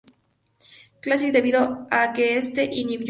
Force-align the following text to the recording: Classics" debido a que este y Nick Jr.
Classics" 1.03 1.31
debido 1.37 1.59
a 1.91 2.01
que 2.11 2.35
este 2.39 2.63
y 2.63 2.85
Nick 2.85 2.99
Jr. 2.99 2.99